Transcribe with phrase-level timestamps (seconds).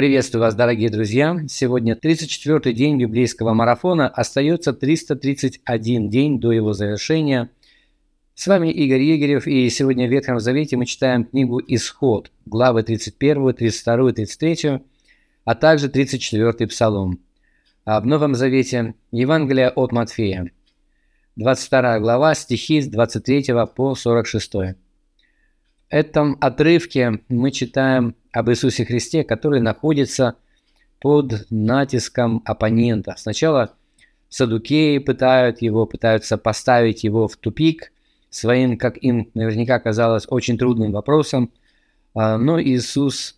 [0.00, 1.36] Приветствую вас, дорогие друзья!
[1.46, 7.50] Сегодня 34-й день библейского марафона, остается 331 день до его завершения.
[8.34, 13.52] С вами Игорь Егорев, и сегодня в Ветхом Завете мы читаем книгу «Исход», главы 31,
[13.52, 14.80] 32, 33,
[15.44, 17.20] а также 34 Псалом.
[17.84, 20.50] А в Новом Завете Евангелие от Матфея,
[21.36, 24.54] 22 глава, стихи с 23 по 46
[25.90, 30.36] этом отрывке мы читаем об Иисусе Христе, который находится
[31.00, 33.14] под натиском оппонента.
[33.18, 33.74] Сначала
[34.28, 37.92] садукеи пытают его, пытаются поставить его в тупик
[38.30, 41.50] своим, как им наверняка казалось, очень трудным вопросом,
[42.14, 43.36] а, но Иисус,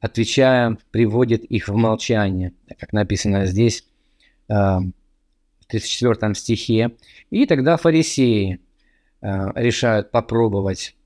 [0.00, 3.86] отвечая, приводит их в молчание, как написано здесь
[4.48, 6.96] а, в 34 стихе.
[7.30, 8.60] И тогда фарисеи
[9.20, 10.96] а, решают попробовать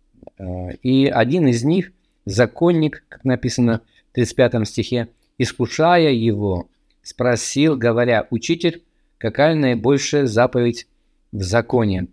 [0.82, 1.92] и один из них,
[2.24, 5.08] законник, как написано в 35 стихе,
[5.38, 6.68] искушая его,
[7.02, 8.82] спросил, говоря, «Учитель,
[9.18, 10.86] какая наибольшая заповедь
[11.32, 12.08] в законе?»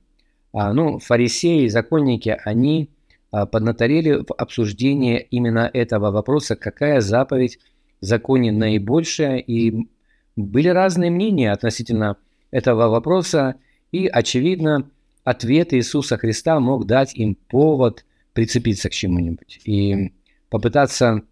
[0.54, 2.90] а, Ну, фарисеи, законники, они
[3.32, 7.60] а, поднаторели в обсуждении именно этого вопроса, какая заповедь
[8.02, 9.88] в законе наибольшая, и
[10.36, 12.18] были разные мнения относительно
[12.52, 13.56] этого вопроса,
[13.92, 14.90] и, очевидно,
[15.24, 20.12] ответ Иисуса Христа мог дать им повод прицепиться к чему-нибудь и
[20.50, 21.24] попытаться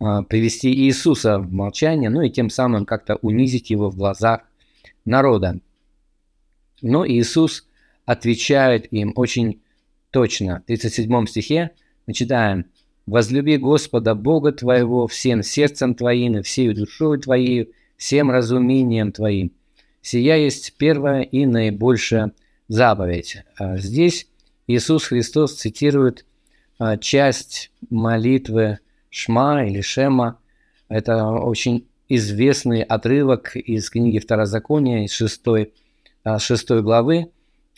[0.00, 4.42] э, привести Иисуса в молчание, ну и тем самым как-то унизить его в глазах
[5.04, 5.60] народа.
[6.82, 7.66] Но Иисус
[8.04, 9.62] отвечает им очень
[10.10, 10.62] точно.
[10.64, 11.70] В 37 стихе
[12.06, 12.66] мы читаем
[13.06, 19.52] «Возлюби Господа Бога твоего всем сердцем твоим и всей душой твоей, всем разумением твоим.
[20.02, 22.32] Сия есть первая и наибольшая
[22.68, 23.38] заповедь».
[23.56, 24.28] А здесь
[24.66, 26.29] Иисус Христос цитирует а,
[27.00, 28.78] часть молитвы
[29.10, 30.38] Шма или Шема.
[30.88, 35.42] Это очень известный отрывок из книги Второзакония, из 6,
[36.38, 37.30] 6 а, главы,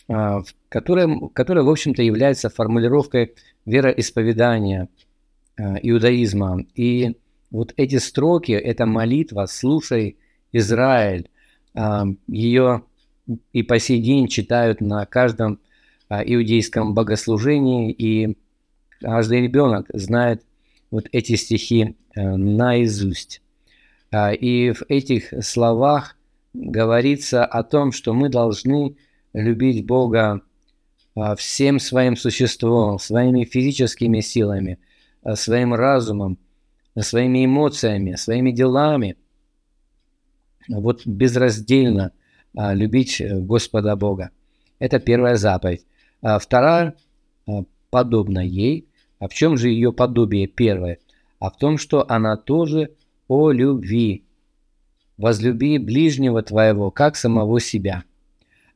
[0.07, 4.89] а, которая, которая, в общем-то, является формулировкой вероисповедания
[5.57, 6.65] иудаизма.
[6.73, 7.15] И
[7.51, 10.17] вот эти строки, эта молитва «Слушай,
[10.51, 11.29] Израиль»,
[12.27, 12.83] ее
[13.51, 15.59] и по сей день читают на каждом
[16.09, 18.35] иудейском богослужении, и
[19.03, 20.43] каждый ребенок знает
[20.89, 23.41] вот эти стихи э, наизусть.
[24.11, 26.15] А, и в этих словах
[26.53, 28.95] говорится о том, что мы должны
[29.33, 30.41] любить Бога
[31.15, 34.79] а, всем своим существом, своими физическими силами,
[35.21, 36.37] а, своим разумом,
[36.97, 39.17] своими эмоциями, своими делами.
[40.69, 42.13] Вот безраздельно
[42.53, 44.29] любить Господа Бога.
[44.79, 45.85] Это первая заповедь.
[46.21, 46.95] Вторая,
[47.89, 48.87] подобно ей,
[49.23, 50.97] а в чем же ее подобие первое?
[51.39, 52.89] А в том, что она тоже
[53.29, 54.25] о любви.
[55.17, 58.03] Возлюби ближнего твоего, как самого себя.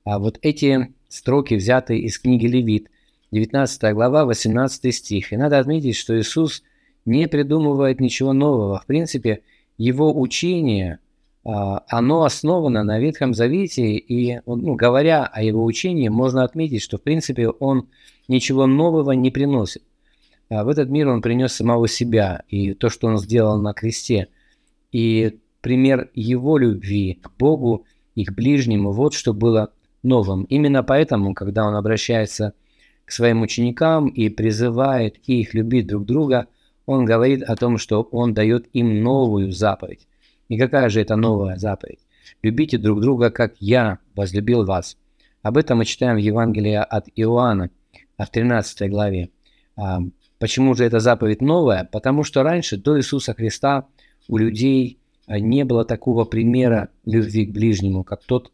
[0.06, 2.90] А вот эти строки взяты из книги Левит,
[3.32, 5.34] 19 глава, 18 стих.
[5.34, 6.64] И надо отметить, что Иисус
[7.04, 8.80] не придумывает ничего нового.
[8.80, 9.42] В принципе,
[9.78, 11.00] его учение,
[11.44, 16.98] а, оно основано на Ветхом Завете, и ну, говоря о его учении, можно отметить, что
[16.98, 17.90] в принципе он
[18.30, 19.84] ничего нового не приносит.
[20.50, 24.30] А в этот мир он принес самого себя и то, что он сделал на кресте.
[24.92, 27.86] И пример его любви к Богу
[28.16, 29.72] и к ближнему, вот что было
[30.04, 30.44] новым.
[30.46, 32.54] Именно поэтому, когда он обращается
[33.06, 36.48] к своим ученикам и призывает их любить друг друга,
[36.86, 40.08] он говорит о том, что он дает им новую заповедь.
[40.48, 42.00] И какая же это новая заповедь?
[42.42, 44.98] Любите друг друга, как я возлюбил вас.
[45.42, 47.70] Об этом мы читаем в Евангелии от Иоанна,
[48.18, 49.30] в 13 главе.
[50.40, 51.88] Почему же эта заповедь новая?
[51.92, 53.88] Потому что раньше, до Иисуса Христа,
[54.28, 58.52] у людей а, не было такого примера любви к ближнему, как тот,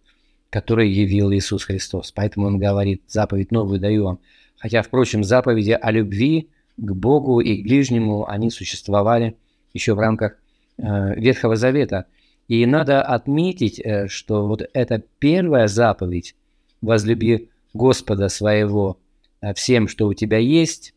[0.50, 2.12] который явил Иисус Христос.
[2.12, 4.20] Поэтому он говорит, заповедь новую даю вам.
[4.58, 9.36] Хотя, впрочем, заповеди о любви к Богу и к ближнему, они существовали
[9.74, 10.38] еще в рамках
[10.78, 12.06] э, Ветхого Завета.
[12.48, 16.36] И надо отметить, э, что вот эта первая заповедь
[16.82, 18.98] «возлюби Господа своего
[19.42, 20.94] э, всем, что у тебя есть»,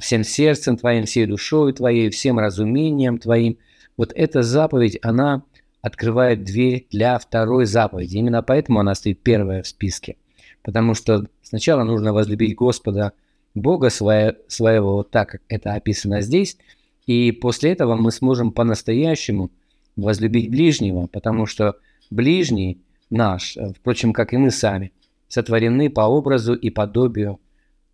[0.00, 3.58] всем сердцем твоим, всей душой твоей, всем разумением твоим.
[3.96, 5.42] Вот эта заповедь, она
[5.82, 8.16] открывает дверь для второй заповеди.
[8.16, 10.16] Именно поэтому она стоит первая в списке.
[10.62, 13.12] Потому что сначала нужно возлюбить Господа,
[13.54, 16.58] Бога свое, своего, вот так, как это описано здесь,
[17.06, 19.50] и после этого мы сможем по-настоящему
[19.94, 21.76] возлюбить ближнего, потому что
[22.10, 24.92] ближний наш, впрочем, как и мы сами,
[25.28, 27.40] сотворены по образу и подобию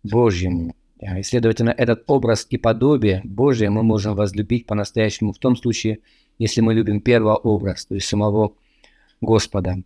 [0.03, 0.75] Божьему.
[1.03, 5.99] И, следовательно, этот образ и подобие Божие мы можем возлюбить по-настоящему в том случае,
[6.39, 8.53] если мы любим первообраз, то есть самого
[9.19, 9.83] Господа.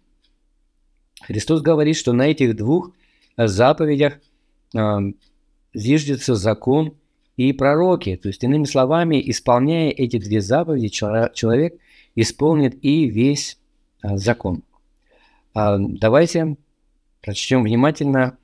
[1.22, 2.92] Христос говорит, что на этих двух
[3.36, 4.19] заповедях
[4.75, 4.98] э,
[5.74, 6.94] зиждется закон
[7.36, 8.16] и пророки.
[8.16, 11.80] То есть, иными словами, исполняя эти две заповеди, человек
[12.16, 13.58] исполнит и весь
[14.04, 14.64] э, закон.
[15.56, 16.58] Э, давайте
[17.22, 18.38] прочтем внимательно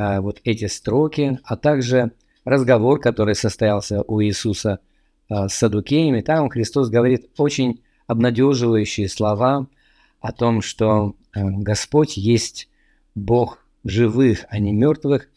[0.00, 2.12] э, вот эти строки, а также
[2.44, 4.80] разговор, который состоялся у Иисуса
[5.28, 6.20] э, с Садукеями.
[6.20, 9.66] Там Христос говорит очень обнадеживающие слова
[10.20, 12.68] о том, что э, Господь есть
[13.14, 15.28] Бог живых, а не мертвых.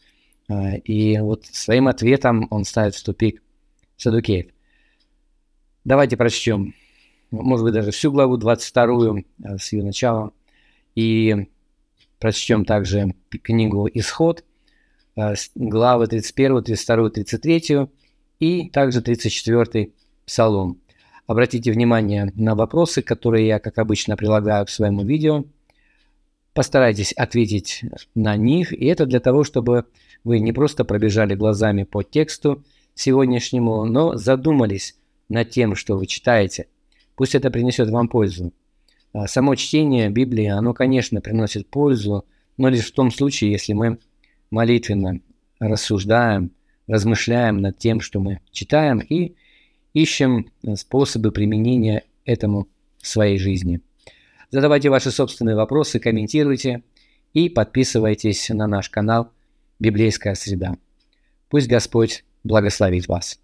[0.84, 3.42] И вот своим ответом он ставит в тупик
[3.96, 4.54] Садукеев.
[5.84, 6.74] Давайте прочтем,
[7.30, 10.32] может быть, даже всю главу 22 э, с ее начала.
[10.94, 11.48] И
[12.18, 14.44] прочтем также книгу «Исход»,
[15.54, 17.88] главы 31, 32, 33
[18.40, 19.90] и также 34
[20.26, 20.80] Псалом.
[21.26, 25.44] Обратите внимание на вопросы, которые я, как обычно, прилагаю к своему видео.
[26.52, 27.82] Постарайтесь ответить
[28.14, 29.86] на них, и это для того, чтобы
[30.22, 32.62] вы не просто пробежали глазами по тексту
[32.94, 34.96] сегодняшнему, но задумались
[35.28, 36.68] над тем, что вы читаете.
[37.16, 38.52] Пусть это принесет вам пользу.
[39.12, 42.24] А само чтение Библии, оно, конечно, приносит пользу,
[42.56, 43.98] но лишь в том случае, если мы
[44.54, 45.20] молитвенно
[45.58, 46.52] рассуждаем,
[46.86, 49.34] размышляем над тем, что мы читаем, и
[49.92, 52.68] ищем э, способы применения этому
[53.00, 53.80] в своей жизни.
[54.50, 56.82] Задавайте ваши собственные вопросы, комментируйте
[57.32, 59.30] и подписывайтесь на наш канал
[59.80, 60.76] «Библейская среда».
[61.48, 63.40] Пусть Господь благословит вас.